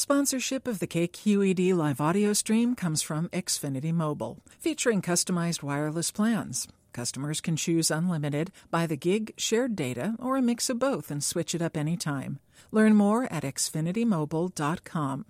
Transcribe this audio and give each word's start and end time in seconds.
Sponsorship 0.00 0.66
of 0.66 0.78
the 0.78 0.86
KQED 0.86 1.74
live 1.74 2.00
audio 2.00 2.32
stream 2.32 2.74
comes 2.74 3.02
from 3.02 3.28
Xfinity 3.34 3.92
Mobile, 3.92 4.38
featuring 4.58 5.02
customized 5.02 5.62
wireless 5.62 6.10
plans. 6.10 6.66
Customers 6.94 7.42
can 7.42 7.54
choose 7.54 7.90
unlimited, 7.90 8.50
by 8.70 8.86
the 8.86 8.96
gig, 8.96 9.34
shared 9.36 9.76
data, 9.76 10.14
or 10.18 10.38
a 10.38 10.40
mix 10.40 10.70
of 10.70 10.78
both 10.78 11.10
and 11.10 11.22
switch 11.22 11.54
it 11.54 11.60
up 11.60 11.76
anytime. 11.76 12.38
Learn 12.72 12.94
more 12.94 13.30
at 13.30 13.42
xfinitymobile.com. 13.42 15.26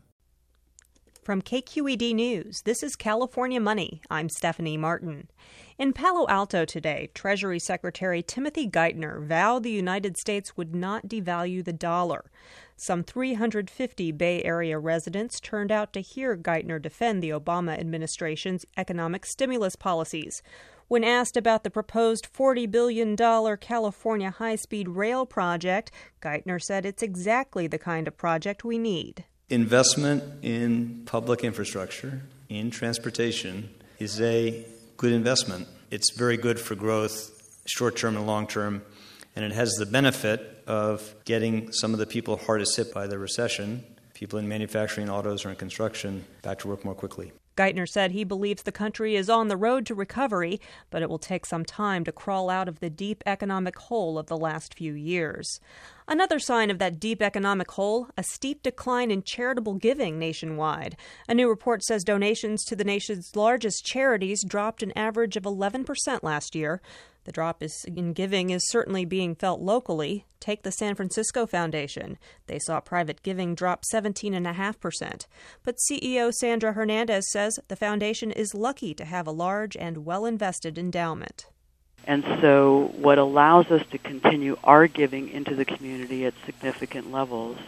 From 1.22 1.42
KQED 1.42 2.14
News, 2.14 2.62
this 2.64 2.82
is 2.82 2.96
California 2.96 3.60
Money. 3.60 4.00
I'm 4.10 4.30
Stephanie 4.30 4.78
Martin. 4.78 5.28
In 5.76 5.92
Palo 5.92 6.26
Alto 6.28 6.64
today, 6.64 7.10
Treasury 7.12 7.58
Secretary 7.58 8.22
Timothy 8.22 8.66
Geithner 8.66 9.22
vowed 9.22 9.62
the 9.62 9.71
United 9.71 10.17
States 10.17 10.56
would 10.56 10.74
not 10.74 11.08
devalue 11.08 11.62
the 11.62 11.74
dollar. 11.74 12.30
Some 12.74 13.04
350 13.04 14.12
Bay 14.12 14.42
Area 14.44 14.78
residents 14.78 15.40
turned 15.40 15.71
out 15.71 15.92
to 15.92 16.00
hear 16.00 16.38
Geithner 16.38 16.80
defend 16.80 17.23
the 17.23 17.30
Obama 17.30 17.78
administration's 17.78 18.64
economic 18.78 19.26
stimulus 19.26 19.76
policies. 19.76 20.42
When 20.88 21.04
asked 21.04 21.37
about 21.37 21.64
the 21.64 21.70
proposed 21.70 22.32
$40 22.32 22.70
billion 22.70 23.14
California 23.59 24.30
high 24.30 24.56
speed 24.56 24.88
rail 24.88 25.26
project, 25.26 25.92
Geithner 26.23 26.62
said 26.62 26.87
it's 26.87 27.02
exactly 27.02 27.66
the 27.66 27.78
kind 27.78 28.09
of 28.09 28.16
project 28.16 28.64
we 28.64 28.78
need. 28.78 29.26
Investment 29.50 30.22
in 30.42 31.02
public 31.06 31.42
infrastructure, 31.42 32.22
in 32.48 32.70
transportation, 32.70 33.68
is 33.98 34.20
a 34.20 34.64
good 34.96 35.12
investment. 35.12 35.66
It's 35.90 36.16
very 36.16 36.36
good 36.36 36.60
for 36.60 36.76
growth, 36.76 37.32
short 37.66 37.96
term 37.96 38.16
and 38.16 38.28
long 38.28 38.46
term, 38.46 38.82
and 39.34 39.45
it 39.45 39.50
has 39.50 39.73
the 39.73 39.86
benefit 39.86 40.62
of 40.68 41.16
getting 41.24 41.73
some 41.73 41.92
of 41.92 41.98
the 41.98 42.06
people 42.06 42.36
hardest 42.36 42.76
hit 42.76 42.95
by 42.95 43.09
the 43.09 43.18
recession, 43.18 43.84
people 44.14 44.38
in 44.38 44.46
manufacturing, 44.46 45.10
autos, 45.10 45.45
or 45.45 45.51
in 45.51 45.56
construction, 45.56 46.24
back 46.42 46.60
to 46.60 46.68
work 46.68 46.84
more 46.84 46.95
quickly. 46.95 47.32
Geithner 47.56 47.88
said 47.88 48.12
he 48.12 48.24
believes 48.24 48.62
the 48.62 48.73
country 48.73 49.16
is 49.16 49.29
on 49.29 49.48
the 49.48 49.56
road 49.56 49.87
to 49.87 49.95
recovery, 49.95 50.60
but 50.90 51.02
it 51.02 51.10
will 51.10 51.18
take 51.18 51.45
some 51.45 51.65
time 51.65 52.04
to 52.04 52.12
crawl 52.12 52.48
out 52.48 52.68
of 52.68 52.80
the 52.80 52.90
deep 52.90 53.23
economic 53.26 53.76
hole 53.76 54.18
of 54.18 54.26
the 54.26 54.37
last 54.37 54.74
few 54.74 54.93
years. 54.95 55.60
Another 56.09 56.38
sign 56.38 56.71
of 56.71 56.78
that 56.78 56.98
deep 56.98 57.23
economic 57.23 57.71
hole 57.73 58.09
a 58.16 58.23
steep 58.23 58.62
decline 58.62 59.10
in 59.10 59.23
charitable 59.23 59.74
giving 59.74 60.18
nationwide. 60.18 60.96
A 61.28 61.34
new 61.34 61.48
report 61.48 61.84
says 61.84 62.02
donations 62.02 62.65
to 62.65 62.74
the 62.74 62.84
nation's 62.84 63.37
largest 63.37 63.84
charities 63.84 64.45
dropped 64.45 64.83
an 64.83 64.93
average 64.97 65.37
of 65.37 65.45
11% 65.45 65.87
last 66.23 66.55
year. 66.55 66.81
The 67.31 67.34
drop 67.34 67.62
in 67.86 68.12
giving 68.12 68.50
is 68.50 68.69
certainly 68.69 69.05
being 69.05 69.36
felt 69.36 69.61
locally. 69.61 70.27
Take 70.41 70.64
the 70.64 70.73
San 70.73 70.97
Francisco 70.97 71.47
Foundation. 71.47 72.19
They 72.48 72.59
saw 72.59 72.81
private 72.81 73.22
giving 73.22 73.55
drop 73.55 73.84
17.5%. 73.95 75.27
But 75.62 75.77
CEO 75.77 76.33
Sandra 76.34 76.72
Hernandez 76.72 77.31
says 77.31 77.61
the 77.69 77.77
foundation 77.77 78.33
is 78.33 78.53
lucky 78.53 78.95
to 78.95 79.05
have 79.05 79.28
a 79.28 79.31
large 79.31 79.77
and 79.77 80.05
well 80.05 80.27
invested 80.27 80.77
endowment. 80.77 81.47
And 82.05 82.25
so, 82.41 82.92
what 82.97 83.19
allows 83.19 83.70
us 83.70 83.87
to 83.92 83.98
continue 83.98 84.56
our 84.65 84.89
giving 84.89 85.28
into 85.28 85.55
the 85.55 85.65
community 85.65 86.27
at 86.27 86.34
significant 86.44 87.12
levels 87.12 87.59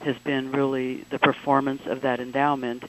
has 0.00 0.18
been 0.18 0.50
really 0.50 1.04
the 1.10 1.20
performance 1.20 1.82
of 1.86 2.00
that 2.00 2.18
endowment 2.18 2.82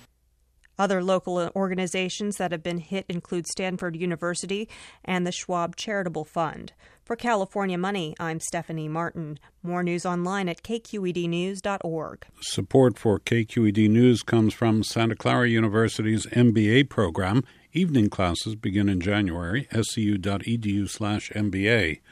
other 0.77 1.03
local 1.03 1.49
organizations 1.55 2.37
that 2.37 2.51
have 2.51 2.63
been 2.63 2.79
hit 2.79 3.05
include 3.09 3.47
Stanford 3.47 3.95
University 3.95 4.67
and 5.03 5.25
the 5.25 5.31
Schwab 5.31 5.75
Charitable 5.75 6.25
Fund. 6.25 6.73
For 7.03 7.15
California 7.17 7.77
Money, 7.77 8.15
I'm 8.17 8.39
Stephanie 8.39 8.87
Martin. 8.87 9.37
More 9.61 9.83
news 9.83 10.05
online 10.05 10.47
at 10.47 10.63
kqednews.org. 10.63 12.25
Support 12.41 12.97
for 12.97 13.19
KQED 13.19 13.89
News 13.89 14.23
comes 14.23 14.53
from 14.53 14.83
Santa 14.83 15.15
Clara 15.15 15.49
University's 15.49 16.25
MBA 16.27 16.89
program. 16.89 17.43
Evening 17.73 18.09
classes 18.09 18.55
begin 18.55 18.87
in 18.87 19.01
January. 19.01 19.67
scu.edu/mba. 19.71 20.39